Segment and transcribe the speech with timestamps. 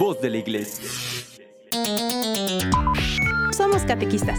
[0.00, 0.88] Voz de la Iglesia.
[3.54, 4.38] Somos Catequistas,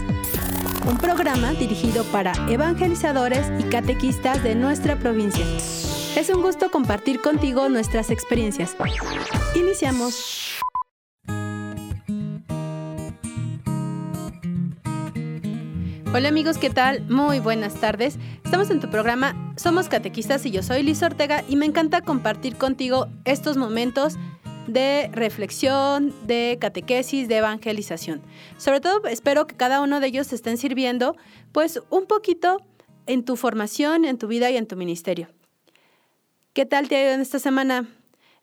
[0.90, 5.46] un programa dirigido para evangelizadores y catequistas de nuestra provincia.
[6.16, 8.76] Es un gusto compartir contigo nuestras experiencias.
[9.54, 10.58] Iniciamos.
[16.12, 17.08] Hola amigos, ¿qué tal?
[17.08, 18.18] Muy buenas tardes.
[18.44, 22.56] Estamos en tu programa Somos Catequistas y yo soy Liz Ortega y me encanta compartir
[22.56, 24.18] contigo estos momentos
[24.66, 28.22] de reflexión, de catequesis, de evangelización.
[28.58, 31.16] Sobre todo espero que cada uno de ellos te estén sirviendo
[31.52, 32.58] pues un poquito
[33.06, 35.28] en tu formación, en tu vida y en tu ministerio.
[36.52, 37.88] ¿Qué tal te ha ido en esta semana?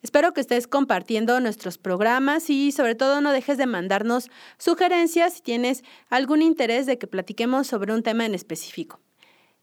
[0.02, 5.42] Espero que estés compartiendo nuestros programas y sobre todo no dejes de mandarnos sugerencias si
[5.42, 9.00] tienes algún interés de que platiquemos sobre un tema en específico.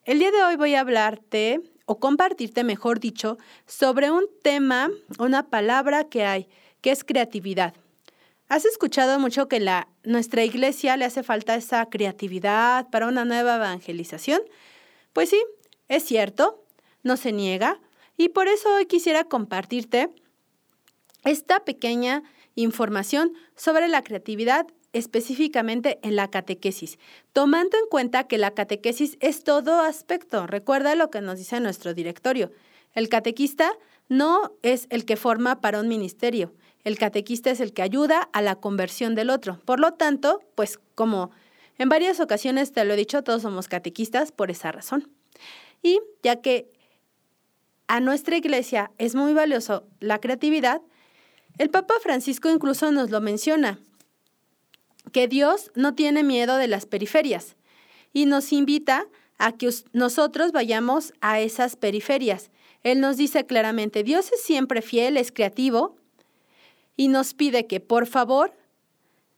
[0.05, 5.49] El día de hoy voy a hablarte o compartirte, mejor dicho, sobre un tema, una
[5.49, 6.49] palabra que hay,
[6.81, 7.75] que es creatividad.
[8.49, 13.57] ¿Has escuchado mucho que la, nuestra iglesia le hace falta esa creatividad para una nueva
[13.57, 14.41] evangelización?
[15.13, 15.43] Pues sí,
[15.89, 16.63] es cierto,
[17.03, 17.81] no se niega,
[18.17, 20.11] y por eso hoy quisiera compartirte
[21.25, 22.23] esta pequeña
[22.55, 26.99] información sobre la creatividad específicamente en la catequesis,
[27.33, 30.47] tomando en cuenta que la catequesis es todo aspecto.
[30.47, 32.51] Recuerda lo que nos dice nuestro directorio.
[32.95, 33.73] El catequista
[34.09, 36.55] no es el que forma para un ministerio.
[36.85, 39.61] El catequista es el que ayuda a la conversión del otro.
[39.65, 41.31] Por lo tanto, pues como
[41.79, 45.11] en varias ocasiones te lo he dicho, todos somos catequistas por esa razón.
[45.83, 46.71] Y ya que
[47.87, 50.81] a nuestra iglesia es muy valioso la creatividad,
[51.59, 53.79] el Papa Francisco incluso nos lo menciona
[55.13, 57.57] que Dios no tiene miedo de las periferias
[58.13, 59.07] y nos invita
[59.39, 62.51] a que nosotros vayamos a esas periferias.
[62.83, 65.97] Él nos dice claramente, Dios es siempre fiel, es creativo
[66.97, 68.53] y nos pide que por favor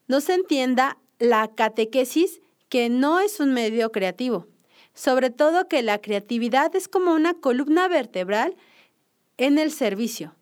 [0.07, 4.47] nos entienda la catequesis que no es un medio creativo.
[4.95, 8.57] Sobre todo que la creatividad es como una columna vertebral
[9.37, 10.35] en el servicio.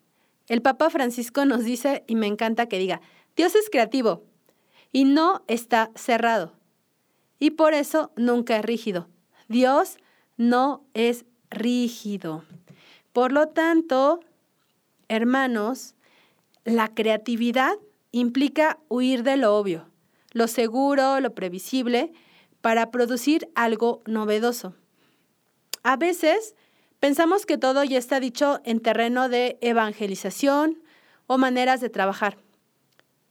[0.47, 3.01] El Papa Francisco nos dice, y me encanta que diga,
[3.35, 4.23] Dios es creativo,
[4.91, 6.53] y no está cerrado.
[7.39, 9.07] Y por eso nunca es rígido.
[9.47, 9.97] Dios
[10.37, 12.43] no es rígido.
[13.13, 14.19] Por lo tanto,
[15.07, 15.95] hermanos,
[16.65, 17.75] la creatividad
[18.11, 19.89] implica huir de lo obvio,
[20.33, 22.11] lo seguro, lo previsible,
[22.61, 24.75] para producir algo novedoso.
[25.83, 26.55] A veces
[26.99, 30.81] pensamos que todo ya está dicho en terreno de evangelización
[31.27, 32.37] o maneras de trabajar.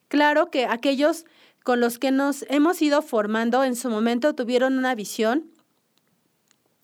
[0.09, 1.27] Claro que aquellos
[1.66, 5.50] con los que nos hemos ido formando en su momento tuvieron una visión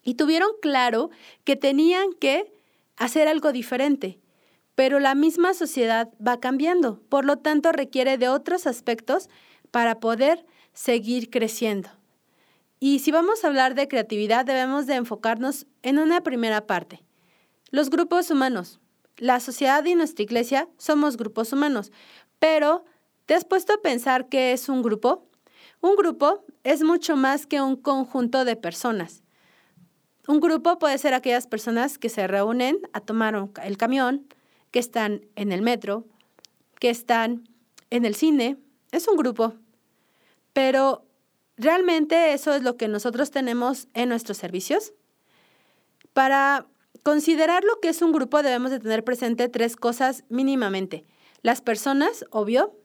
[0.02, 1.10] y tuvieron claro
[1.44, 2.52] que tenían que
[2.96, 4.18] hacer algo diferente,
[4.74, 9.28] pero la misma sociedad va cambiando, por lo tanto requiere de otros aspectos
[9.70, 11.88] para poder seguir creciendo.
[12.80, 17.04] Y si vamos a hablar de creatividad, debemos de enfocarnos en una primera parte.
[17.70, 18.80] Los grupos humanos.
[19.16, 21.92] La sociedad y nuestra iglesia somos grupos humanos,
[22.40, 22.84] pero
[23.26, 25.28] ¿Te has puesto a pensar qué es un grupo?
[25.80, 29.22] Un grupo es mucho más que un conjunto de personas.
[30.28, 34.26] Un grupo puede ser aquellas personas que se reúnen a tomar el camión,
[34.70, 36.06] que están en el metro,
[36.78, 37.48] que están
[37.90, 38.58] en el cine.
[38.90, 39.54] Es un grupo.
[40.52, 41.04] Pero
[41.56, 44.92] ¿realmente eso es lo que nosotros tenemos en nuestros servicios?
[46.12, 46.66] Para
[47.02, 51.04] considerar lo que es un grupo debemos de tener presente tres cosas mínimamente.
[51.42, 52.76] Las personas, obvio,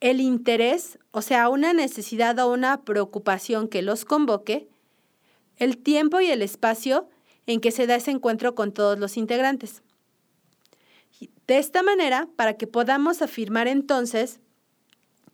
[0.00, 4.68] el interés, o sea, una necesidad o una preocupación que los convoque,
[5.58, 7.08] el tiempo y el espacio
[7.46, 9.82] en que se da ese encuentro con todos los integrantes.
[11.46, 14.40] De esta manera, para que podamos afirmar entonces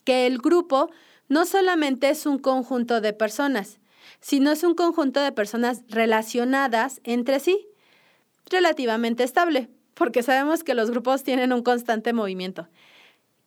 [0.03, 0.89] que el grupo
[1.29, 3.79] no solamente es un conjunto de personas,
[4.19, 7.67] sino es un conjunto de personas relacionadas entre sí,
[8.49, 12.67] relativamente estable, porque sabemos que los grupos tienen un constante movimiento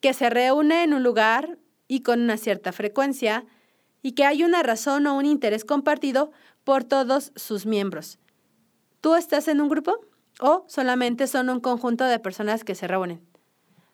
[0.00, 1.58] que se reúne en un lugar
[1.88, 3.44] y con una cierta frecuencia,
[4.02, 6.32] y que hay una razón o un interés compartido
[6.64, 8.18] por todos sus miembros.
[9.00, 9.98] ¿Tú estás en un grupo
[10.40, 13.20] o solamente son un conjunto de personas que se reúnen?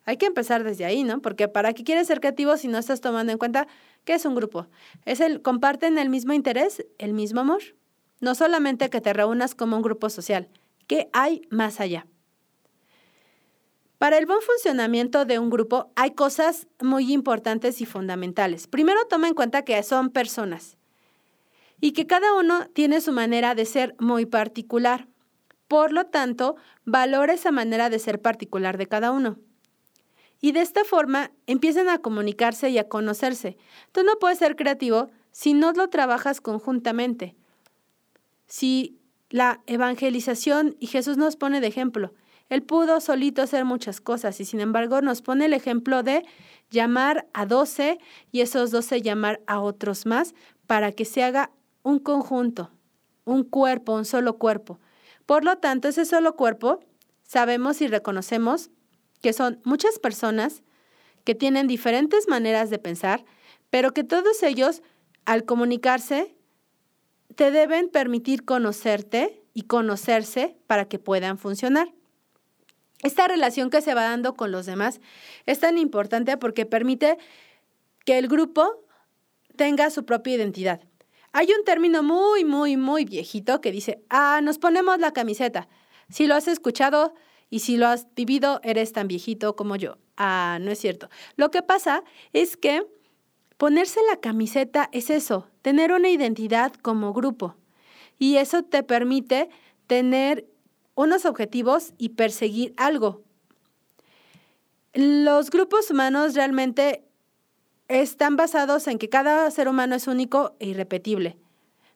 [0.04, 1.20] Hay que empezar desde ahí, ¿no?
[1.20, 3.66] Porque para qué quieres ser creativo si no estás tomando en cuenta
[4.04, 4.68] que es un grupo.
[5.04, 7.62] Es el comparten el mismo interés, el mismo amor.
[8.20, 10.48] No solamente que te reúnas como un grupo social,
[10.86, 12.06] ¿qué hay más allá?
[13.98, 18.66] Para el buen funcionamiento de un grupo hay cosas muy importantes y fundamentales.
[18.66, 20.76] Primero toma en cuenta que son personas
[21.80, 25.08] y que cada uno tiene su manera de ser muy particular.
[25.66, 29.38] Por lo tanto, valora esa manera de ser particular de cada uno.
[30.42, 33.56] Y de esta forma empiezan a comunicarse y a conocerse.
[33.92, 37.34] Tú no puedes ser creativo si no lo trabajas conjuntamente.
[38.46, 38.98] Si
[39.30, 42.12] la evangelización, y Jesús nos pone de ejemplo,
[42.48, 46.24] él pudo solito hacer muchas cosas y sin embargo nos pone el ejemplo de
[46.70, 47.98] llamar a doce
[48.30, 50.34] y esos doce llamar a otros más
[50.66, 51.50] para que se haga
[51.82, 52.70] un conjunto,
[53.24, 54.80] un cuerpo, un solo cuerpo.
[55.26, 56.80] Por lo tanto, ese solo cuerpo
[57.24, 58.70] sabemos y reconocemos
[59.20, 60.62] que son muchas personas
[61.24, 63.24] que tienen diferentes maneras de pensar,
[63.70, 64.82] pero que todos ellos,
[65.24, 66.36] al comunicarse,
[67.34, 71.92] te deben permitir conocerte y conocerse para que puedan funcionar.
[73.02, 75.00] Esta relación que se va dando con los demás
[75.44, 77.18] es tan importante porque permite
[78.04, 78.84] que el grupo
[79.56, 80.80] tenga su propia identidad.
[81.32, 85.68] Hay un término muy, muy, muy viejito que dice, ah, nos ponemos la camiseta.
[86.08, 87.14] Si lo has escuchado
[87.50, 89.98] y si lo has vivido, eres tan viejito como yo.
[90.16, 91.10] Ah, no es cierto.
[91.36, 92.02] Lo que pasa
[92.32, 92.86] es que
[93.58, 97.56] ponerse la camiseta es eso, tener una identidad como grupo.
[98.18, 99.50] Y eso te permite
[99.86, 100.46] tener
[100.96, 103.22] unos objetivos y perseguir algo.
[104.92, 107.04] Los grupos humanos realmente
[107.86, 111.36] están basados en que cada ser humano es único e irrepetible,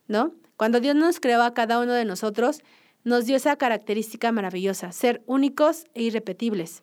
[0.06, 0.34] ¿no?
[0.56, 2.60] Cuando Dios nos creó a cada uno de nosotros,
[3.02, 6.82] nos dio esa característica maravillosa, ser únicos e irrepetibles.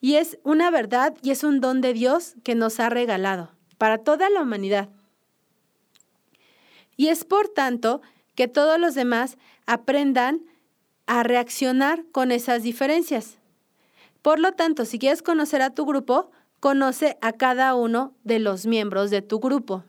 [0.00, 3.98] Y es una verdad y es un don de Dios que nos ha regalado para
[3.98, 4.90] toda la humanidad.
[6.98, 8.02] Y es por tanto
[8.34, 10.42] que todos los demás aprendan
[11.06, 13.38] a reaccionar con esas diferencias.
[14.22, 16.30] Por lo tanto, si quieres conocer a tu grupo,
[16.60, 19.84] conoce a cada uno de los miembros de tu grupo.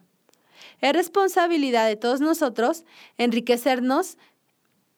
[0.82, 2.84] Es responsabilidad de todos nosotros
[3.18, 4.18] enriquecernos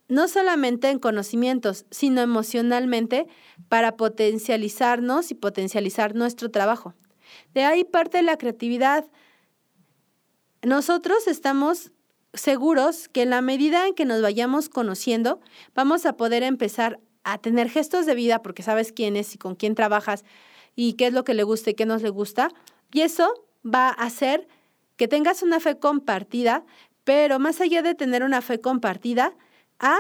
[0.08, 3.28] no solamente en conocimientos, sino emocionalmente
[3.68, 6.94] para potencializarnos y potencializar nuestro trabajo.
[7.54, 9.06] De ahí parte la creatividad.
[10.64, 11.92] Nosotros estamos
[12.38, 15.40] seguros que en la medida en que nos vayamos conociendo,
[15.76, 19.56] vamos a poder empezar a tener gestos de vida porque sabes quién es y con
[19.56, 20.24] quién trabajas
[20.76, 22.50] y qué es lo que le gusta y qué no le gusta.
[22.94, 23.34] Y eso
[23.66, 24.48] va a hacer
[24.96, 26.66] que tengas una fe compartida,
[27.04, 29.36] pero más allá de tener una fe compartida,
[29.80, 30.00] a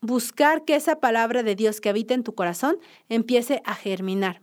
[0.00, 2.78] buscar que esa palabra de Dios que habita en tu corazón
[3.08, 4.42] empiece a germinar.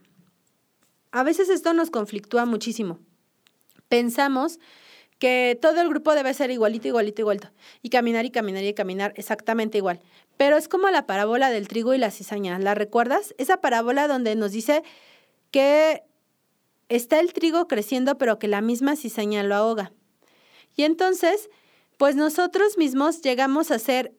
[1.12, 3.00] A veces esto nos conflictúa muchísimo.
[3.88, 4.60] Pensamos
[5.20, 7.50] que todo el grupo debe ser igualito, igualito, igualito,
[7.82, 10.00] y caminar y caminar y caminar exactamente igual.
[10.38, 12.58] Pero es como la parábola del trigo y la cizaña.
[12.58, 13.36] ¿La recuerdas?
[13.38, 14.84] Esa parábola donde nos dice
[15.52, 16.04] que
[16.88, 19.92] está el trigo creciendo, pero que la misma cizaña lo ahoga.
[20.76, 21.50] Y entonces,
[21.98, 24.14] pues nosotros mismos llegamos a ser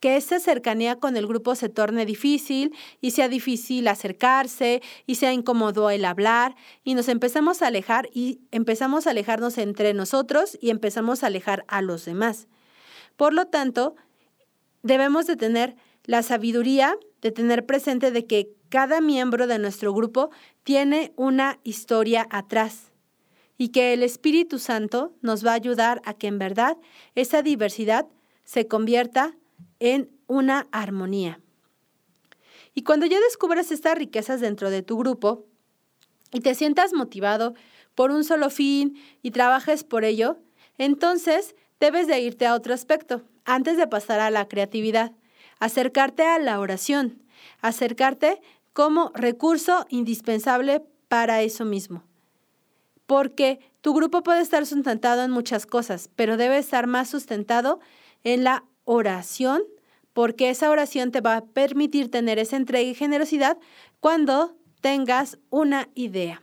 [0.00, 5.32] que esa cercanía con el grupo se torne difícil y sea difícil acercarse y sea
[5.32, 10.70] incómodo el hablar y nos empezamos a alejar y empezamos a alejarnos entre nosotros y
[10.70, 12.48] empezamos a alejar a los demás.
[13.16, 13.94] Por lo tanto,
[14.82, 20.30] debemos de tener la sabiduría de tener presente de que cada miembro de nuestro grupo
[20.62, 22.92] tiene una historia atrás
[23.58, 26.78] y que el Espíritu Santo nos va a ayudar a que en verdad
[27.14, 28.06] esa diversidad
[28.44, 29.36] se convierta
[29.78, 31.40] en una armonía.
[32.74, 35.46] Y cuando ya descubras estas riquezas dentro de tu grupo
[36.32, 37.54] y te sientas motivado
[37.94, 40.38] por un solo fin y trabajes por ello,
[40.78, 45.12] entonces debes de irte a otro aspecto, antes de pasar a la creatividad,
[45.58, 47.22] acercarte a la oración,
[47.60, 48.40] acercarte
[48.72, 52.04] como recurso indispensable para eso mismo.
[53.06, 57.80] Porque tu grupo puede estar sustentado en muchas cosas, pero debe estar más sustentado
[58.22, 59.62] en la oración,
[60.12, 63.56] porque esa oración te va a permitir tener esa entrega y generosidad
[64.00, 66.42] cuando tengas una idea.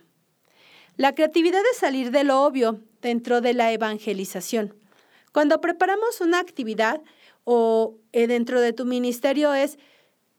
[0.96, 4.74] La creatividad es salir de lo obvio dentro de la evangelización.
[5.32, 7.02] Cuando preparamos una actividad
[7.44, 9.78] o eh, dentro de tu ministerio es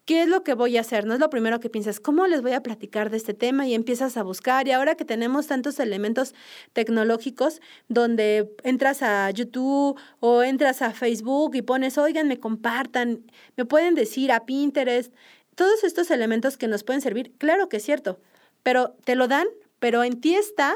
[0.09, 1.05] ¿Qué es lo que voy a hacer?
[1.05, 3.67] No es lo primero que piensas, ¿cómo les voy a platicar de este tema?
[3.67, 4.67] Y empiezas a buscar.
[4.67, 6.33] Y ahora que tenemos tantos elementos
[6.73, 13.23] tecnológicos donde entras a YouTube o entras a Facebook y pones, oigan, me compartan,
[13.55, 15.13] me pueden decir a Pinterest,
[15.53, 18.19] todos estos elementos que nos pueden servir, claro que es cierto,
[18.63, 19.45] pero te lo dan,
[19.77, 20.75] pero en ti está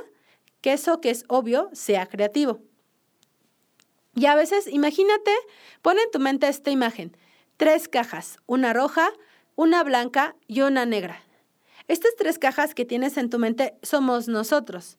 [0.62, 2.60] que eso que es obvio sea creativo.
[4.14, 5.32] Y a veces, imagínate,
[5.82, 7.18] pon en tu mente esta imagen
[7.58, 9.10] tres cajas, una roja,
[9.56, 11.22] una blanca y una negra.
[11.88, 14.98] Estas tres cajas que tienes en tu mente somos nosotros.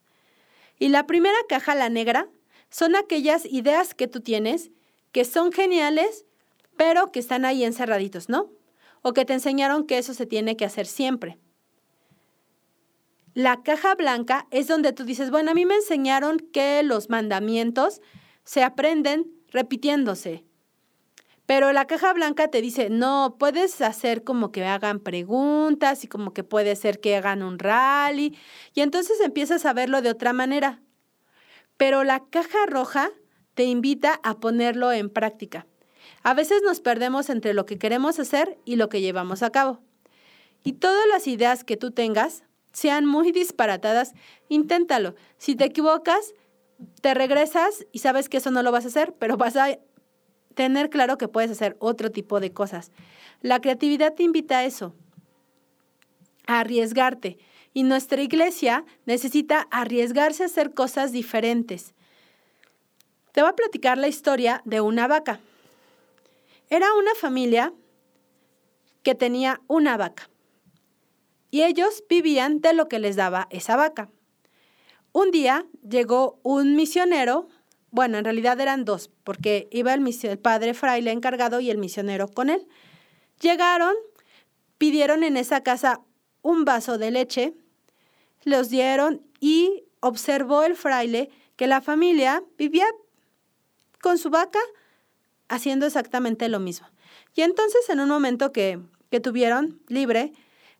[0.78, 2.28] Y la primera caja, la negra,
[2.70, 4.70] son aquellas ideas que tú tienes
[5.12, 6.26] que son geniales,
[6.76, 8.50] pero que están ahí encerraditos, ¿no?
[9.00, 11.38] O que te enseñaron que eso se tiene que hacer siempre.
[13.32, 18.00] La caja blanca es donde tú dices, bueno, a mí me enseñaron que los mandamientos
[18.42, 20.44] se aprenden repitiéndose.
[21.46, 26.32] Pero la caja blanca te dice, no, puedes hacer como que hagan preguntas y como
[26.32, 28.36] que puede ser que hagan un rally.
[28.72, 30.80] Y entonces empiezas a verlo de otra manera.
[31.76, 33.10] Pero la caja roja
[33.54, 35.66] te invita a ponerlo en práctica.
[36.22, 39.80] A veces nos perdemos entre lo que queremos hacer y lo que llevamos a cabo.
[40.62, 44.14] Y todas las ideas que tú tengas, sean muy disparatadas,
[44.48, 45.14] inténtalo.
[45.36, 46.34] Si te equivocas,
[47.02, 49.78] te regresas y sabes que eso no lo vas a hacer, pero vas a
[50.54, 52.90] tener claro que puedes hacer otro tipo de cosas.
[53.42, 54.94] La creatividad te invita a eso,
[56.46, 57.38] a arriesgarte.
[57.72, 61.94] Y nuestra iglesia necesita arriesgarse a hacer cosas diferentes.
[63.32, 65.40] Te voy a platicar la historia de una vaca.
[66.70, 67.72] Era una familia
[69.02, 70.30] que tenía una vaca.
[71.50, 74.08] Y ellos vivían de lo que les daba esa vaca.
[75.12, 77.48] Un día llegó un misionero
[77.94, 82.50] bueno, en realidad eran dos, porque iba el, padre fraile encargado y el misionero con
[82.50, 82.66] él.
[83.40, 83.94] Llegaron,
[84.78, 86.00] pidieron en esa casa
[86.42, 87.54] un vaso de leche,
[88.42, 92.86] los dieron y observó el fraile que la familia vivía
[94.02, 94.58] con su vaca
[95.46, 96.88] haciendo exactamente lo mismo.
[97.36, 100.32] Y entonces en un momento que, que tuvieron libre,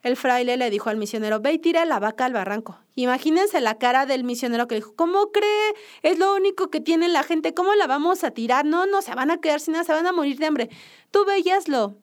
[0.05, 2.79] el fraile le dijo al misionero, ve y tira la vaca al barranco.
[2.95, 5.75] Imagínense la cara del misionero que dijo, ¿cómo cree?
[6.03, 8.67] Es lo único que tiene la gente, ¿cómo la vamos a tirar?
[8.67, 10.69] No, no, se van a quedar sin nada, se van a morir de hambre.
[11.11, 11.97] Tú veíaslo.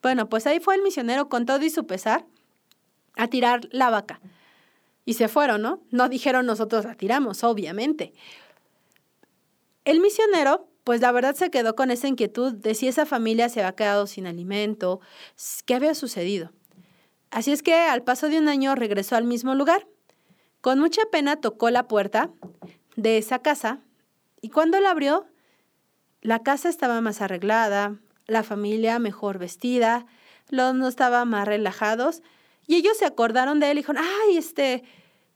[0.00, 2.24] Bueno, pues ahí fue el misionero con todo y su pesar
[3.16, 4.20] a tirar la vaca.
[5.04, 5.82] Y se fueron, ¿no?
[5.90, 8.12] No dijeron nosotros la tiramos, obviamente.
[9.84, 13.60] El misionero, pues la verdad se quedó con esa inquietud de si esa familia se
[13.60, 15.00] había quedado sin alimento,
[15.66, 16.52] qué había sucedido.
[17.34, 19.88] Así es que al paso de un año regresó al mismo lugar.
[20.60, 22.30] Con mucha pena tocó la puerta
[22.94, 23.80] de esa casa
[24.40, 25.26] y cuando la abrió,
[26.20, 27.96] la casa estaba más arreglada,
[28.28, 30.06] la familia mejor vestida,
[30.48, 32.22] los no estaban más relajados
[32.68, 34.84] y ellos se acordaron de él y dijeron, ay, este,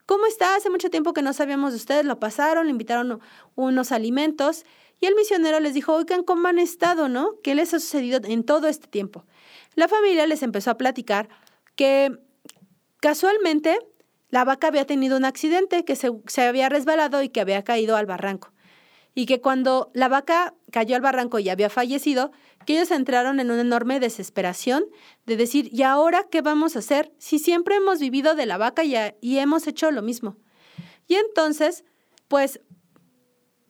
[0.07, 0.55] ¿cómo está?
[0.55, 3.21] Hace mucho tiempo que no sabíamos de ustedes, lo pasaron, le invitaron
[3.57, 4.65] unos alimentos
[5.01, 7.41] y el misionero les dijo, oigan, ¿cómo han estado, no?
[7.43, 9.25] ¿Qué les ha sucedido en todo este tiempo?
[9.75, 11.29] La familia les empezó a platicar
[11.79, 12.19] que
[12.99, 13.79] casualmente
[14.31, 18.05] la vaca había tenido un accidente, que se, había resbalado y que había caído al
[18.05, 18.53] barranco.
[19.15, 22.33] Y que cuando la vaca cayó al barranco y había fallecido,
[22.67, 24.87] que ellos entraron en una enorme desesperación
[25.25, 28.83] de decir, ¿y ahora qué vamos a hacer si siempre hemos vivido de la vaca
[28.83, 30.37] y, y hemos hecho lo mismo?
[31.07, 31.85] Y entonces,
[32.27, 32.61] pues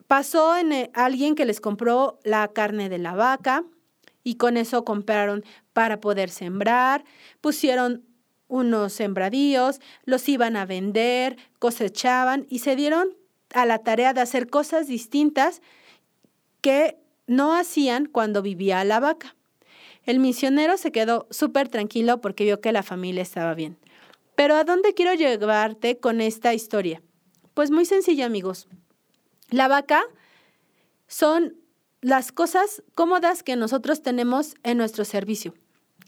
[0.06, 3.64] pasó en eh, alguien que les compró la carne de la vaca
[4.24, 7.04] y con eso compraron para poder sembrar,
[7.40, 8.04] pusieron
[8.48, 13.16] unos sembradíos, los iban a vender, cosechaban y se dieron
[13.52, 15.62] a la tarea de hacer cosas distintas
[16.60, 19.36] que no hacían cuando vivía la vaca.
[20.04, 23.76] El misionero se quedó súper tranquilo porque vio que la familia estaba bien.
[24.34, 27.02] Pero ¿a dónde quiero llevarte con esta historia?
[27.52, 28.68] Pues muy sencilla, amigos.
[29.50, 30.02] La vaca
[31.06, 31.56] son
[32.00, 35.54] las cosas cómodas que nosotros tenemos en nuestro servicio.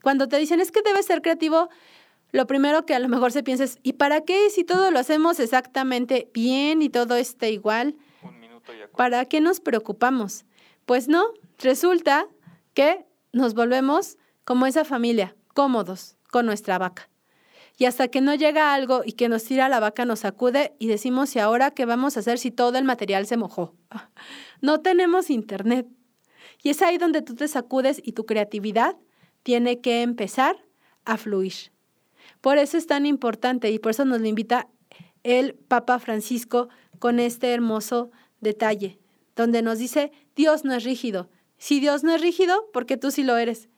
[0.02, 1.68] Cuando te dicen es que debes ser creativo,
[2.32, 4.98] lo primero que a lo mejor se piensa es, ¿y para qué si todo lo
[4.98, 7.96] hacemos exactamente bien y todo está igual?
[8.96, 10.44] ¿Para qué nos preocupamos?
[10.86, 11.24] Pues no,
[11.58, 12.26] resulta
[12.74, 17.09] que nos volvemos como esa familia, cómodos con nuestra vaca.
[17.80, 20.86] Y hasta que no llega algo y que nos tira la vaca, nos sacude y
[20.86, 23.74] decimos, ¿y ahora qué vamos a hacer si todo el material se mojó?
[24.60, 25.86] No tenemos internet.
[26.62, 28.98] Y es ahí donde tú te sacudes y tu creatividad
[29.42, 30.62] tiene que empezar
[31.06, 31.72] a fluir.
[32.42, 34.68] Por eso es tan importante y por eso nos lo invita
[35.22, 36.68] el Papa Francisco
[36.98, 38.10] con este hermoso
[38.42, 38.98] detalle,
[39.36, 41.30] donde nos dice, Dios no es rígido.
[41.56, 43.70] Si Dios no es rígido, porque tú sí lo eres.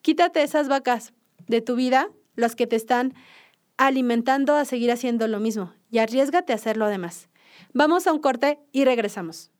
[0.00, 1.12] Quítate esas vacas
[1.48, 3.14] de tu vida, las que te están
[3.76, 7.28] alimentando a seguir haciendo lo mismo, y arriesgate a hacerlo además.
[7.74, 9.50] Vamos a un corte y regresamos.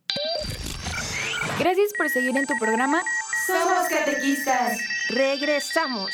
[1.58, 3.02] Gracias por seguir en tu programa.
[3.46, 4.78] Somos catequistas.
[5.10, 6.10] Regresamos.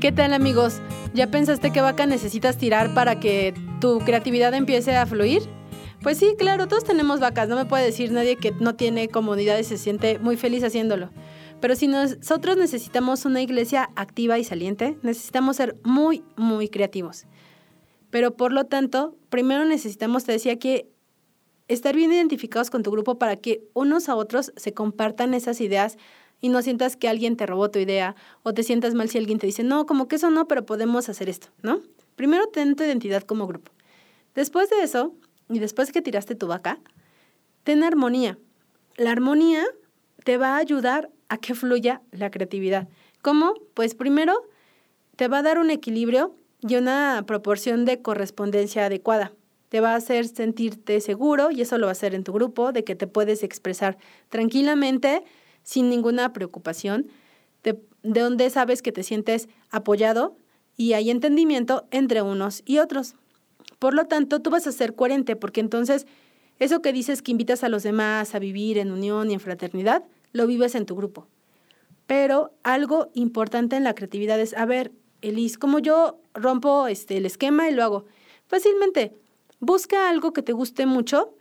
[0.00, 0.80] ¿Qué tal amigos?
[1.14, 5.42] ¿Ya pensaste qué vaca necesitas tirar para que tu creatividad empiece a fluir?
[6.02, 9.56] Pues sí, claro, todos tenemos vacas, no me puede decir nadie que no tiene comodidad
[9.58, 11.10] y se siente muy feliz haciéndolo.
[11.60, 17.26] Pero si nosotros necesitamos una iglesia activa y saliente, necesitamos ser muy, muy creativos.
[18.10, 20.90] Pero por lo tanto, primero necesitamos, te decía, que
[21.68, 25.98] estar bien identificados con tu grupo para que unos a otros se compartan esas ideas
[26.40, 29.38] y no sientas que alguien te robó tu idea o te sientas mal si alguien
[29.38, 31.80] te dice, no, como que eso no, pero podemos hacer esto, ¿no?
[32.16, 33.70] Primero ten tu identidad como grupo.
[34.34, 35.14] Después de eso,
[35.48, 36.80] y después que tiraste tu vaca,
[37.64, 38.38] ten armonía.
[38.96, 39.64] La armonía
[40.24, 42.88] te va a ayudar a que fluya la creatividad.
[43.22, 43.54] ¿Cómo?
[43.74, 44.48] Pues primero
[45.16, 49.32] te va a dar un equilibrio y una proporción de correspondencia adecuada.
[49.68, 52.72] Te va a hacer sentirte seguro y eso lo va a hacer en tu grupo,
[52.72, 53.96] de que te puedes expresar
[54.28, 55.24] tranquilamente,
[55.62, 57.08] sin ninguna preocupación,
[57.62, 60.36] de, de donde sabes que te sientes apoyado
[60.76, 63.14] y hay entendimiento entre unos y otros.
[63.82, 66.06] Por lo tanto, tú vas a ser coherente porque entonces
[66.60, 70.04] eso que dices que invitas a los demás a vivir en unión y en fraternidad,
[70.30, 71.26] lo vives en tu grupo.
[72.06, 77.26] Pero algo importante en la creatividad es, a ver, Elis, como yo rompo este, el
[77.26, 78.04] esquema y lo hago?
[78.46, 79.16] Fácilmente,
[79.58, 81.34] busca algo que te guste mucho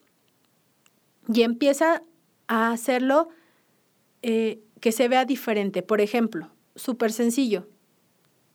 [1.31, 2.01] y empieza
[2.47, 3.29] a hacerlo
[4.23, 5.83] eh, que se vea diferente.
[5.83, 7.67] Por ejemplo, súper sencillo,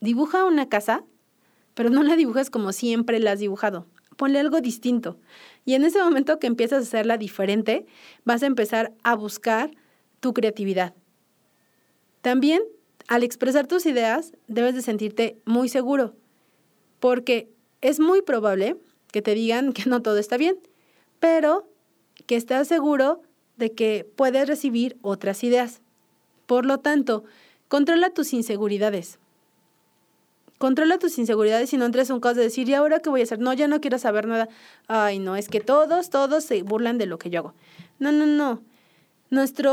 [0.00, 1.04] dibuja una casa,
[1.76, 3.86] pero no la dibujas como siempre la has dibujado.
[4.16, 5.20] Ponle algo distinto.
[5.66, 7.84] Y en ese momento que empiezas a hacerla diferente,
[8.24, 9.70] vas a empezar a buscar
[10.20, 10.94] tu creatividad.
[12.22, 12.62] También,
[13.08, 16.16] al expresar tus ideas, debes de sentirte muy seguro,
[16.98, 17.50] porque
[17.82, 18.78] es muy probable
[19.12, 20.58] que te digan que no todo está bien,
[21.20, 21.68] pero
[22.24, 23.20] que estás seguro
[23.58, 25.82] de que puedes recibir otras ideas.
[26.46, 27.24] Por lo tanto,
[27.68, 29.18] controla tus inseguridades.
[30.58, 33.20] Controla tus inseguridades y no entres en un caos de decir, ¿y ahora qué voy
[33.20, 33.38] a hacer?
[33.38, 34.48] No, ya no quiero saber nada.
[34.88, 37.54] Ay, no, es que todos, todos se burlan de lo que yo hago.
[37.98, 38.62] No, no, no.
[39.28, 39.70] Nuestra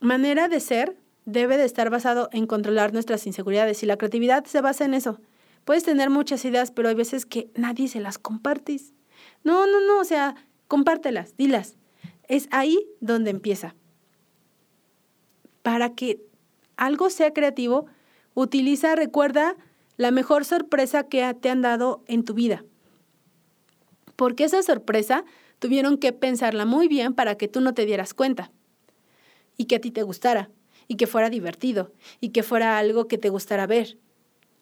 [0.00, 4.60] manera de ser debe de estar basado en controlar nuestras inseguridades y la creatividad se
[4.60, 5.20] basa en eso.
[5.64, 8.94] Puedes tener muchas ideas, pero hay veces que nadie se las compartes.
[9.44, 10.34] No, no, no, o sea,
[10.68, 11.76] compártelas, dilas.
[12.28, 13.74] Es ahí donde empieza.
[15.62, 16.20] Para que
[16.76, 17.86] algo sea creativo,
[18.34, 19.56] utiliza, recuerda,
[19.96, 22.64] la mejor sorpresa que te han dado en tu vida.
[24.16, 25.24] Porque esa sorpresa
[25.58, 28.50] tuvieron que pensarla muy bien para que tú no te dieras cuenta
[29.56, 30.50] y que a ti te gustara
[30.88, 33.98] y que fuera divertido y que fuera algo que te gustara ver.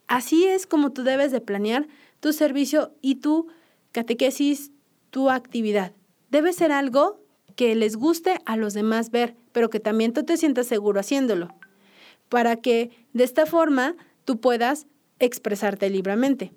[0.06, 1.86] Así es como tú debes de planear
[2.20, 3.48] tu servicio y tu
[3.92, 4.70] catequesis,
[5.10, 5.92] tu actividad.
[6.30, 7.20] Debe ser algo
[7.56, 11.48] que les guste a los demás ver, pero que también tú te sientas seguro haciéndolo,
[12.28, 13.94] para que de esta forma
[14.24, 14.86] tú puedas
[15.24, 16.52] expresarte libremente.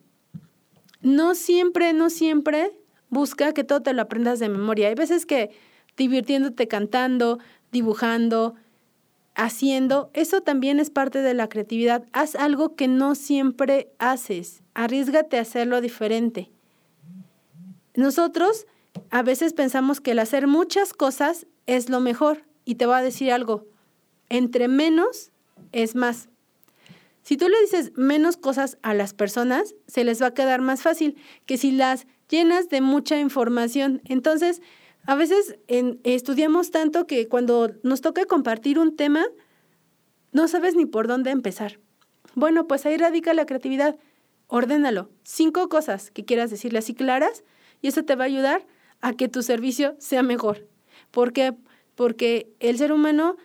[1.02, 2.72] No siempre, no siempre
[3.10, 4.90] busca que todo te lo aprendas de memoria.
[4.90, 5.52] Hay veces que
[5.96, 7.40] divirtiéndote cantando,
[7.72, 8.56] dibujando,
[9.36, 12.06] haciendo, eso también es parte de la creatividad.
[12.12, 14.64] Haz algo que no siempre haces.
[14.74, 16.52] Arriesgate a hacerlo diferente.
[17.96, 18.66] Nosotros
[19.12, 22.44] a veces pensamos que el hacer muchas cosas es lo mejor.
[22.66, 23.66] Y te voy a decir algo,
[24.30, 25.32] entre menos
[25.72, 26.30] es más.
[27.28, 30.82] Si tú le dices menos cosas a las personas, se les va a quedar más
[30.82, 34.02] fácil que si las llenas de mucha información.
[34.06, 34.62] Entonces,
[35.06, 35.58] a veces
[36.06, 39.26] estudiamos tanto que cuando nos toca compartir un tema,
[40.32, 41.82] no sabes ni por dónde empezar.
[42.34, 43.98] Bueno, pues ahí radica la creatividad.
[44.48, 45.10] Ordénalo.
[45.24, 47.44] Cinco cosas que quieras decirle así claras
[47.82, 48.66] y eso te va a ayudar
[49.02, 50.66] a que tu servicio sea mejor.
[51.12, 51.54] ¿Por qué?
[51.94, 53.36] Porque el ser humano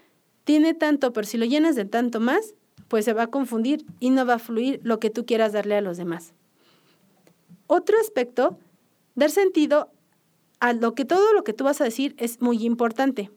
[0.44, 2.54] tiene tanto, pero si lo llenas de tanto más,
[2.88, 5.76] pues se va a confundir y no va a fluir lo que tú quieras darle
[5.76, 6.34] a los demás.
[7.66, 8.58] Otro aspecto,
[9.14, 9.90] dar sentido
[10.60, 13.30] a lo que todo lo que tú vas a decir es muy importante.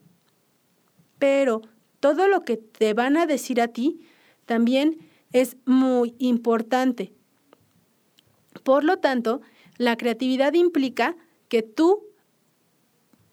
[1.17, 1.61] Pero
[1.99, 4.01] todo lo que te van a decir a ti
[4.45, 4.97] también
[5.31, 7.13] es muy importante.
[8.63, 9.41] Por lo tanto,
[9.77, 11.15] la creatividad implica
[11.49, 12.03] que tú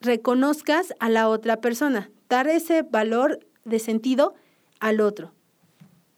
[0.00, 4.34] reconozcas a la otra persona, dar ese valor de sentido
[4.80, 5.32] al otro.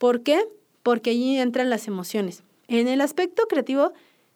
[0.04, 0.46] ¿Por qué?
[0.82, 2.42] Porque allí entran las emociones.
[2.68, 3.94] En el aspecto creativo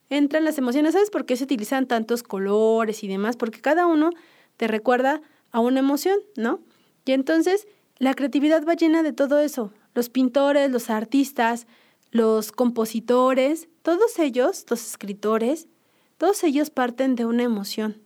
[0.08, 0.94] entran las emociones.
[0.94, 3.36] ¿Sabes por qué se utilizan tantos colores y demás?
[3.36, 4.08] Porque cada uno
[4.56, 6.60] te recuerda a una emoción, ¿no?
[7.04, 9.70] Y entonces la creatividad va llena de todo eso.
[9.92, 11.66] Los pintores, los artistas,
[12.12, 15.68] los compositores, todos ellos, los escritores,
[16.16, 18.00] todos ellos parten de una emoción.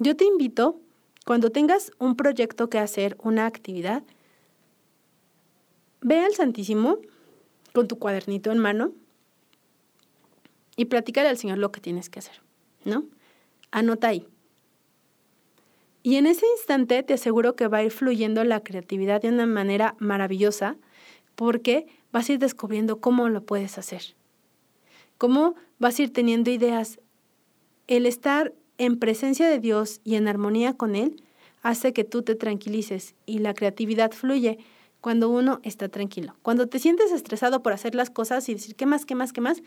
[0.00, 0.80] Yo te invito,
[1.24, 4.02] cuando tengas un proyecto que hacer, una actividad,
[6.02, 6.98] Ve al Santísimo
[7.72, 8.92] con tu cuadernito en mano
[10.76, 12.40] y platícale al Señor lo que tienes que hacer,
[12.84, 13.04] ¿no?
[13.70, 14.26] Anota ahí.
[16.02, 19.44] Y en ese instante te aseguro que va a ir fluyendo la creatividad de una
[19.44, 20.76] manera maravillosa
[21.34, 24.14] porque vas a ir descubriendo cómo lo puedes hacer.
[25.18, 26.98] Cómo vas a ir teniendo ideas.
[27.86, 31.22] El estar en presencia de Dios y en armonía con Él
[31.62, 34.58] hace que tú te tranquilices y la creatividad fluye
[35.00, 36.36] cuando uno está tranquilo.
[36.42, 39.40] Cuando te sientes estresado por hacer las cosas y decir, ¿qué más, qué más, qué
[39.40, 39.62] más?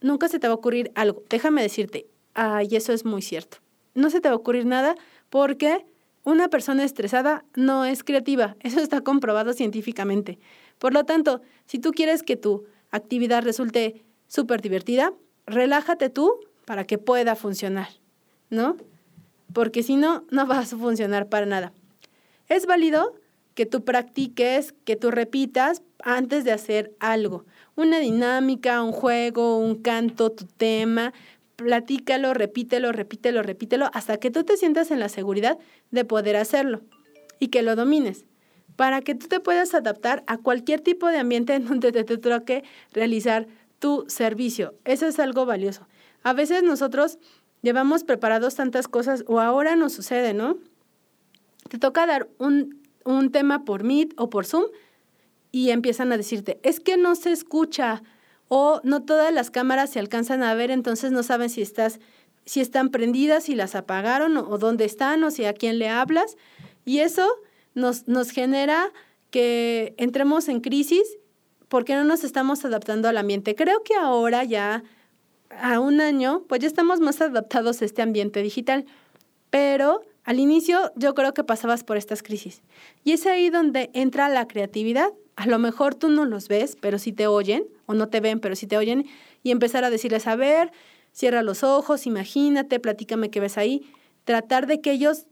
[0.00, 1.22] Nunca se te va a ocurrir algo.
[1.28, 3.58] Déjame decirte, ay, eso es muy cierto.
[3.94, 4.94] No se te va a ocurrir nada
[5.28, 5.84] porque
[6.24, 8.56] una persona estresada no es creativa.
[8.60, 10.38] Eso está comprobado científicamente.
[10.78, 15.12] Por lo tanto, si tú quieres que tu actividad resulte súper divertida,
[15.46, 17.88] relájate tú para que pueda funcionar,
[18.50, 18.76] ¿no?
[19.52, 21.72] Porque si no, no vas a funcionar para nada.
[22.48, 23.14] Es válido
[23.58, 27.44] que tú practiques, que tú repitas antes de hacer algo.
[27.74, 31.12] Una dinámica, un juego, un canto, tu tema.
[31.56, 35.58] Platícalo, repítelo, repítelo, repítelo, hasta que tú te sientas en la seguridad
[35.90, 36.82] de poder hacerlo
[37.40, 38.26] y que lo domines
[38.76, 42.16] para que tú te puedas adaptar a cualquier tipo de ambiente en donde te, te
[42.16, 43.48] toque realizar
[43.80, 44.76] tu servicio.
[44.84, 45.88] Eso es algo valioso.
[46.22, 47.18] A veces nosotros
[47.62, 50.58] llevamos preparados tantas cosas o ahora nos sucede, ¿no?
[51.68, 52.77] Te toca dar un,
[53.16, 54.64] un tema por Meet o por Zoom
[55.50, 58.02] y empiezan a decirte, es que no se escucha
[58.48, 62.00] o no todas las cámaras se alcanzan a ver, entonces no saben si estás
[62.44, 66.38] si están prendidas, si las apagaron o, dónde están o si a quién le hablas.
[66.86, 67.28] Y eso
[67.74, 68.90] nos, nos genera
[69.30, 71.18] que entremos en crisis
[71.68, 73.54] porque no nos estamos adaptando al ambiente.
[73.54, 74.82] Creo que ahora ya,
[75.50, 78.86] a un año, pues ya estamos más adaptados a este ambiente digital,
[79.50, 82.60] pero al inicio yo creo que pasabas por estas crisis.
[83.02, 85.08] Y es ahí donde entra la creatividad.
[85.36, 88.38] A lo mejor tú no los ves, pero sí te oyen, o no te ven,
[88.38, 89.06] pero sí te oyen,
[89.42, 90.70] y empezar a decirles, a ver,
[91.12, 93.90] cierra los ojos, imagínate, platícame qué ves ahí.
[94.24, 95.24] Tratar de que ellos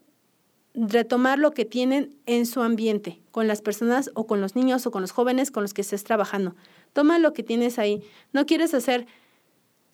[0.72, 4.90] retomar lo que tienen en su ambiente, con las personas o con los niños o
[4.90, 6.56] con los jóvenes con los que estés trabajando.
[6.94, 8.02] Toma lo que tienes ahí.
[8.32, 9.06] No quieres hacer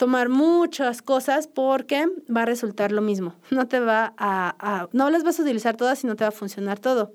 [0.02, 3.36] tomar muchas cosas porque va a resultar lo mismo.
[3.52, 6.32] No te va a, no las vas a utilizar todas y no te va a
[6.32, 7.12] funcionar todo.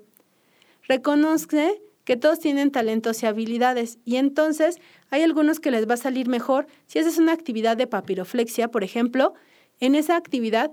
[0.84, 4.78] Reconoce que todos tienen talentos y habilidades y entonces
[5.10, 8.82] hay algunos que les va a salir mejor si haces una actividad de papiroflexia, por
[8.84, 9.34] ejemplo,
[9.80, 10.70] en esa actividad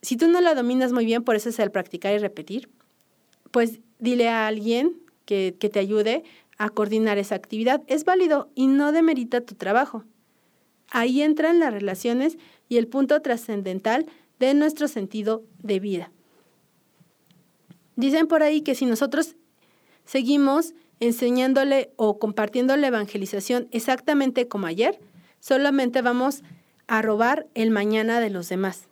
[0.00, 2.68] si tú no la dominas muy bien, por eso es el practicar y repetir,
[3.50, 6.22] pues dile a alguien que, que te ayude
[6.56, 7.82] a coordinar esa actividad.
[7.88, 10.04] Es válido y no demerita tu trabajo.
[10.90, 14.06] Ahí entran las relaciones y el punto trascendental
[14.38, 16.10] de nuestro sentido de vida.
[17.96, 19.36] Dicen por ahí que si nosotros
[20.04, 24.98] seguimos enseñándole o compartiendo la evangelización exactamente como ayer,
[25.40, 26.42] solamente vamos
[26.86, 28.88] a robar el mañana de los demás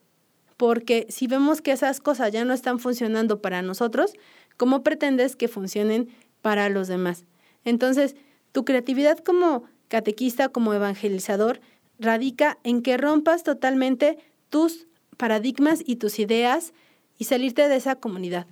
[0.57, 4.13] porque si vemos que esas cosas ya no están funcionando para nosotros,
[4.57, 6.09] ¿cómo pretendes que funcionen
[6.43, 7.25] para los demás?
[7.65, 8.17] Entonces,
[8.53, 11.61] tu creatividad como catequista, como evangelizador,
[11.99, 16.73] radica en que rompas totalmente tus paradigmas y tus ideas
[17.19, 18.47] y salirte de esa comunidad.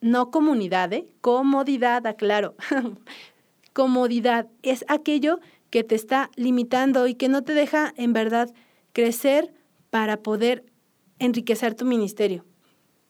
[0.00, 1.08] No comunidad, ¿eh?
[1.20, 2.54] Comodidad, aclaro.
[3.72, 8.52] Comodidad es aquello que te está limitando y que no te deja en verdad
[8.92, 9.52] crecer
[9.90, 10.64] para poder
[11.18, 12.44] enriquecer tu ministerio.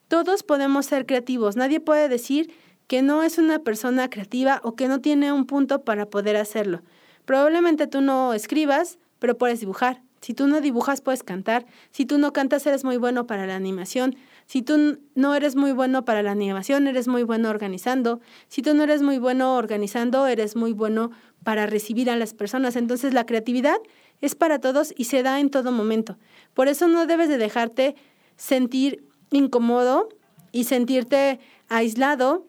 [0.09, 1.57] Todos podemos ser creativos.
[1.57, 2.53] Nadie puede decir
[2.87, 6.83] que no es una persona creativa o que no tiene un punto para poder hacerlo.
[7.25, 10.02] Probablemente tú no escribas, pero puedes dibujar.
[10.20, 11.66] Si tú no dibujas, puedes cantar.
[11.90, 14.16] Si tú no cantas, eres muy bueno para la animación.
[14.46, 18.20] Si tú no eres muy bueno para la animación, eres muy bueno organizando.
[18.48, 21.11] Si tú no eres muy bueno organizando, eres muy bueno
[21.44, 22.76] para recibir a las personas.
[22.76, 23.76] Entonces la creatividad
[24.20, 26.16] es para todos y se da en todo momento.
[26.55, 27.94] Por eso no debes de dejarte
[28.37, 30.09] sentir incómodo
[30.50, 32.46] y sentirte aislado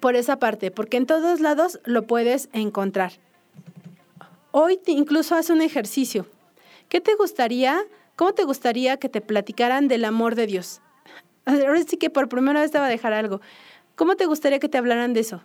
[0.00, 3.12] por esa parte, porque en todos lados lo puedes encontrar.
[4.58, 6.24] Hoy incluso haz un ejercicio.
[6.88, 7.84] ¿Qué te gustaría,
[8.16, 10.80] cómo te gustaría que te platicaran del amor de Dios?
[11.44, 13.42] Ahora sí que por primera vez te va a dejar algo.
[13.96, 15.42] ¿Cómo te gustaría que te hablaran de eso?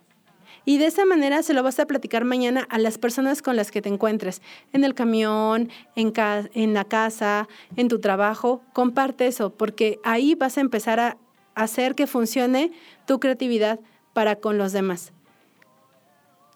[0.64, 3.70] Y de esa manera se lo vas a platicar mañana a las personas con las
[3.70, 6.14] que te encuentres, en el camión, en,
[6.54, 8.62] en la casa, en tu trabajo.
[8.72, 11.18] Comparte eso, porque ahí vas a empezar a
[11.54, 12.72] hacer que funcione
[13.06, 13.82] tu creatividad
[14.14, 15.12] para con los demás.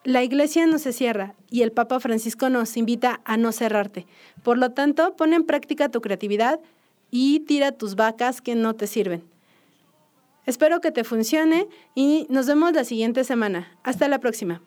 [0.06, 4.06] La iglesia no se cierra y el Papa Francisco nos invita a no cerrarte.
[4.44, 6.60] Por lo tanto, pon en práctica tu creatividad
[7.10, 9.24] y tira tus vacas que no te sirven.
[10.46, 13.76] Espero que te funcione y nos vemos la siguiente semana.
[13.82, 14.62] Hasta la próxima.